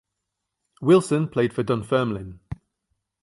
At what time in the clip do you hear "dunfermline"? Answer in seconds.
1.61-2.39